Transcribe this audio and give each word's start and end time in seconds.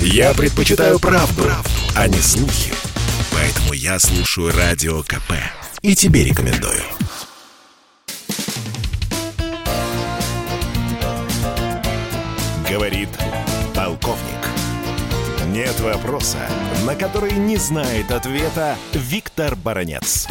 Я 0.00 0.34
предпочитаю 0.34 0.98
правду, 0.98 1.42
правду, 1.42 1.70
а 1.94 2.08
не 2.08 2.18
слухи. 2.18 2.72
Поэтому 3.32 3.72
я 3.72 3.98
слушаю 3.98 4.52
Радио 4.56 5.02
КП. 5.02 5.32
И 5.82 5.94
тебе 5.94 6.24
рекомендую. 6.24 6.82
Говорит 12.68 13.08
полковник. 13.74 14.46
Нет 15.46 15.78
вопроса, 15.80 16.38
на 16.84 16.94
который 16.94 17.32
не 17.32 17.56
знает 17.56 18.10
ответа 18.10 18.76
Виктор 18.92 19.56
Баранец. 19.56 20.26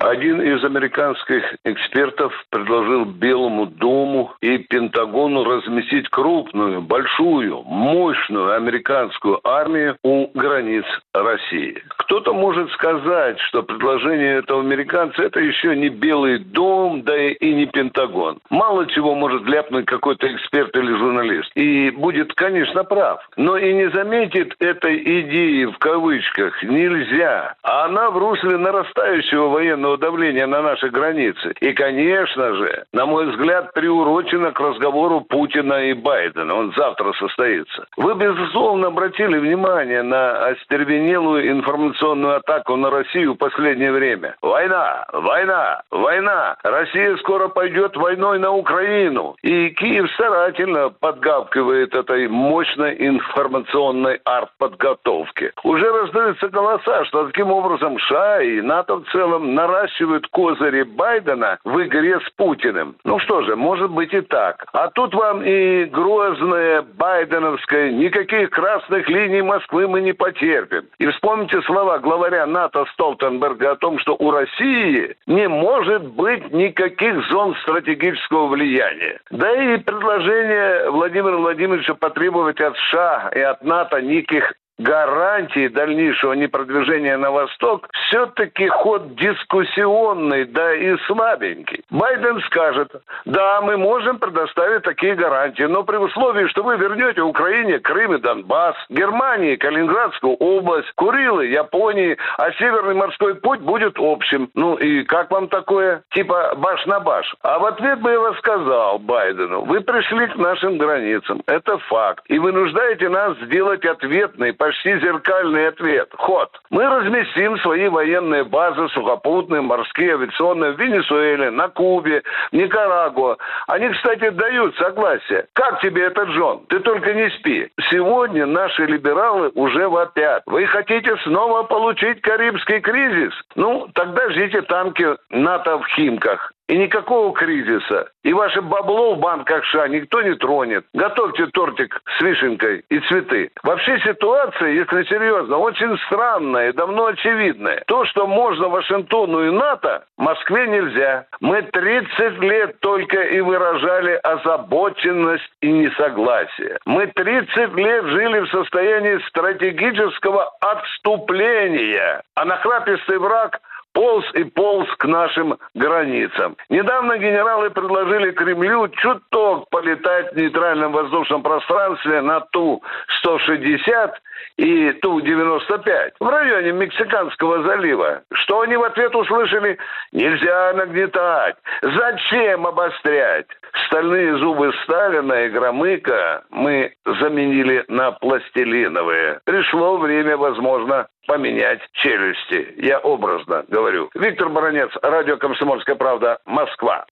Один 0.00 0.40
из 0.40 0.64
американских 0.64 1.44
экспертов 1.66 2.32
предложил 2.48 3.04
Белому 3.04 3.66
дому 3.66 4.32
и 4.40 4.56
Пентагону 4.56 5.44
разместить 5.44 6.08
крупную, 6.08 6.80
большую, 6.80 7.62
мощную 7.64 8.56
американскую 8.56 9.46
армию 9.46 9.98
у 10.02 10.28
границ 10.32 10.86
России. 11.12 11.82
Кто-то 11.98 12.32
может 12.32 12.70
сказать, 12.72 13.38
что 13.40 13.62
предложение 13.62 14.38
этого 14.38 14.62
американца 14.62 15.22
это 15.22 15.38
еще 15.38 15.76
не 15.76 15.90
Белый 15.90 16.38
дом, 16.38 17.02
да 17.02 17.14
и 17.16 17.52
не 17.52 17.66
Пентагон. 17.66 18.38
Мало 18.48 18.86
чего 18.86 19.14
может 19.14 19.42
ляпнуть 19.42 19.84
какой-то 19.84 20.34
эксперт 20.34 20.74
или 20.78 20.96
журналист. 20.96 21.50
И 21.56 21.90
будет, 21.90 22.32
конечно, 22.32 22.84
прав. 22.84 23.20
Но 23.36 23.58
и 23.58 23.74
не 23.74 23.90
заметит 23.90 24.54
этой 24.60 24.96
идеи 24.96 25.66
в 25.66 25.76
кавычках 25.76 26.62
нельзя. 26.62 27.54
А 27.62 27.84
она 27.84 28.10
в 28.10 28.16
русле 28.16 28.56
нарастающего 28.56 29.48
военного 29.48 29.89
военного 29.90 29.98
давления 29.98 30.46
на 30.46 30.62
наши 30.62 30.88
границы. 30.88 31.54
И, 31.60 31.72
конечно 31.72 32.54
же, 32.54 32.84
на 32.92 33.06
мой 33.06 33.26
взгляд, 33.30 33.72
приурочено 33.72 34.52
к 34.52 34.60
разговору 34.60 35.20
Путина 35.22 35.90
и 35.90 35.94
Байдена. 35.94 36.54
Он 36.54 36.72
завтра 36.76 37.12
состоится. 37.14 37.86
Вы, 37.96 38.14
безусловно, 38.14 38.88
обратили 38.88 39.38
внимание 39.38 40.02
на 40.02 40.46
остервенелую 40.48 41.50
информационную 41.50 42.36
атаку 42.36 42.76
на 42.76 42.90
Россию 42.90 43.34
в 43.34 43.38
последнее 43.38 43.92
время. 43.92 44.36
Война, 44.42 45.06
война, 45.12 45.82
война. 45.90 46.56
Россия 46.62 47.16
скоро 47.16 47.48
пойдет 47.48 47.96
войной 47.96 48.38
на 48.38 48.52
Украину. 48.52 49.36
И 49.42 49.70
Киев 49.70 50.10
старательно 50.12 50.90
подгавкивает 51.00 51.94
этой 51.94 52.28
мощной 52.28 52.96
информационной 52.98 54.20
артподготовки. 54.24 55.52
Уже 55.64 55.90
раздаются 55.90 56.48
голоса, 56.48 57.04
что 57.06 57.26
таким 57.26 57.50
образом 57.50 57.98
США 58.00 58.42
и 58.42 58.60
НАТО 58.60 58.96
в 58.96 59.04
целом 59.12 59.54
наращивают 59.54 59.79
наращивают 59.80 60.26
козыри 60.28 60.82
Байдена 60.82 61.58
в 61.64 61.82
игре 61.82 62.20
с 62.20 62.30
Путиным. 62.36 62.96
Ну 63.04 63.18
что 63.20 63.42
же, 63.42 63.56
может 63.56 63.90
быть 63.90 64.12
и 64.12 64.20
так. 64.20 64.66
А 64.72 64.88
тут 64.88 65.14
вам 65.14 65.42
и 65.42 65.84
грозное 65.84 66.82
байденовское 66.82 67.92
«никаких 67.92 68.50
красных 68.50 69.08
линий 69.08 69.42
Москвы 69.42 69.88
мы 69.88 70.00
не 70.00 70.12
потерпим». 70.12 70.84
И 70.98 71.06
вспомните 71.06 71.60
слова 71.62 71.98
главаря 71.98 72.46
НАТО 72.46 72.84
Столтенберга 72.92 73.72
о 73.72 73.76
том, 73.76 73.98
что 73.98 74.16
у 74.18 74.30
России 74.30 75.14
не 75.26 75.48
может 75.48 76.04
быть 76.04 76.52
никаких 76.52 77.26
зон 77.28 77.54
стратегического 77.62 78.48
влияния. 78.48 79.20
Да 79.30 79.50
и 79.52 79.78
предложение 79.78 80.90
Владимира 80.90 81.36
Владимировича 81.36 81.94
потребовать 81.94 82.60
от 82.60 82.76
США 82.76 83.30
и 83.34 83.40
от 83.40 83.62
НАТО 83.62 84.00
неких 84.00 84.52
гарантии 84.80 85.68
дальнейшего 85.68 86.32
непродвижения 86.32 87.16
на 87.18 87.30
восток 87.30 87.88
все-таки 87.92 88.68
ход 88.68 89.14
дискуссионный, 89.14 90.44
да 90.46 90.74
и 90.74 90.96
слабенький. 91.06 91.84
Байден 91.90 92.40
скажет, 92.42 92.90
да, 93.26 93.60
мы 93.60 93.76
можем 93.76 94.18
предоставить 94.18 94.82
такие 94.82 95.14
гарантии, 95.14 95.64
но 95.64 95.84
при 95.84 95.96
условии, 95.96 96.46
что 96.48 96.62
вы 96.62 96.76
вернете 96.76 97.20
Украине 97.20 97.78
Крым 97.78 98.14
и 98.14 98.18
Донбасс, 98.18 98.76
Германии 98.88 99.56
Калининградскую 99.56 100.34
область, 100.36 100.90
Курилы, 100.94 101.46
Японии, 101.46 102.16
а 102.38 102.50
Северный 102.52 102.94
морской 102.94 103.34
путь 103.34 103.60
будет 103.60 103.96
общим. 103.98 104.50
Ну 104.54 104.76
и 104.76 105.04
как 105.04 105.30
вам 105.30 105.48
такое? 105.48 106.02
Типа 106.12 106.54
баш 106.56 106.84
на 106.86 107.00
баш. 107.00 107.34
А 107.42 107.58
в 107.58 107.66
ответ 107.66 108.00
бы 108.00 108.10
я 108.10 108.32
сказал 108.38 108.98
Байдену, 108.98 109.62
вы 109.64 109.80
пришли 109.80 110.26
к 110.28 110.36
нашим 110.36 110.78
границам, 110.78 111.42
это 111.46 111.78
факт, 111.78 112.24
и 112.28 112.38
вынуждаете 112.38 113.08
нас 113.08 113.36
сделать 113.38 113.84
ответный, 113.84 114.52
почти 114.70 115.00
зеркальный 115.00 115.66
ответ. 115.68 116.08
Ход. 116.16 116.48
Мы 116.70 116.84
разместим 116.86 117.58
свои 117.58 117.88
военные 117.88 118.44
базы, 118.44 118.88
сухопутные, 118.90 119.62
морские, 119.62 120.14
авиационные 120.14 120.72
в 120.72 120.78
Венесуэле, 120.78 121.50
на 121.50 121.66
Кубе, 121.68 122.22
в 122.52 122.54
Никарагуа. 122.54 123.36
Они, 123.66 123.88
кстати, 123.88 124.28
дают 124.30 124.76
согласие. 124.76 125.46
Как 125.54 125.80
тебе 125.80 126.04
это, 126.04 126.22
Джон? 126.22 126.66
Ты 126.68 126.78
только 126.80 127.12
не 127.14 127.30
спи. 127.30 127.68
Сегодня 127.90 128.46
наши 128.46 128.86
либералы 128.86 129.50
уже 129.56 129.88
вопят. 129.88 130.44
Вы 130.46 130.66
хотите 130.66 131.16
снова 131.24 131.64
получить 131.64 132.20
Карибский 132.20 132.78
кризис? 132.80 133.32
Ну, 133.56 133.88
тогда 133.94 134.30
ждите 134.30 134.62
танки 134.62 135.04
НАТО 135.30 135.78
в 135.78 135.86
Химках. 135.88 136.52
И 136.70 136.78
никакого 136.78 137.32
кризиса. 137.32 138.10
И 138.22 138.32
ваше 138.32 138.62
бабло 138.62 139.16
в 139.16 139.18
банках 139.18 139.64
США 139.66 139.88
никто 139.88 140.22
не 140.22 140.36
тронет. 140.36 140.84
Готовьте 140.94 141.46
тортик 141.46 142.00
с 142.16 142.20
вишенкой 142.22 142.84
и 142.88 143.00
цветы. 143.00 143.50
Вообще 143.64 143.98
ситуация, 143.98 144.68
если 144.68 145.02
серьезно, 145.02 145.56
очень 145.56 145.98
странная 146.06 146.68
и 146.68 146.72
давно 146.72 147.06
очевидная. 147.06 147.82
То, 147.88 148.04
что 148.04 148.28
можно 148.28 148.68
Вашингтону 148.68 149.48
и 149.48 149.50
НАТО, 149.50 150.04
Москве 150.16 150.68
нельзя. 150.68 151.26
Мы 151.40 151.62
30 151.62 152.38
лет 152.38 152.78
только 152.78 153.20
и 153.20 153.40
выражали 153.40 154.20
озабоченность 154.22 155.50
и 155.60 155.72
несогласие. 155.72 156.78
Мы 156.86 157.08
30 157.08 157.74
лет 157.74 158.04
жили 158.04 158.40
в 158.40 158.50
состоянии 158.50 159.18
стратегического 159.26 160.52
отступления. 160.60 162.22
А 162.36 162.44
нахрапистый 162.44 163.18
враг 163.18 163.58
полз 163.92 164.24
и 164.34 164.44
полз 164.44 164.88
к 164.98 165.04
нашим 165.04 165.58
границам. 165.74 166.56
Недавно 166.68 167.18
генералы 167.18 167.70
предложили 167.70 168.30
Кремлю 168.32 168.88
чуток 168.88 169.68
полетать 169.70 170.32
в 170.32 170.36
нейтральном 170.36 170.92
воздушном 170.92 171.42
пространстве 171.42 172.20
на 172.20 172.40
Ту-160 172.40 174.12
и 174.56 174.92
Ту-95 174.92 176.12
в 176.20 176.28
районе 176.28 176.72
Мексиканского 176.72 177.62
залива. 177.62 178.22
Что 178.32 178.62
они 178.62 178.76
в 178.76 178.82
ответ 178.82 179.14
услышали? 179.14 179.78
Нельзя 180.12 180.72
нагнетать. 180.74 181.56
Зачем 181.82 182.66
обострять? 182.66 183.46
Стальные 183.86 184.38
зубы 184.38 184.72
Сталина 184.84 185.32
и 185.44 185.48
Громыка 185.48 186.44
мы 186.50 186.92
заменили 187.04 187.84
на 187.88 188.12
пластилиновые. 188.12 189.40
Пришло 189.44 189.96
время, 189.98 190.36
возможно, 190.36 191.06
поменять 191.26 191.80
челюсти. 191.92 192.74
Я 192.76 192.98
образно 192.98 193.64
говорю. 193.68 194.10
Виктор 194.14 194.48
Баранец, 194.48 194.90
радио 195.02 195.36
«Комсомольская 195.36 195.94
правда», 195.94 196.38
Москва. 196.44 197.06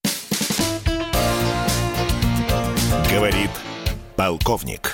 Говорит 3.11 3.49
полковник. 4.15 4.91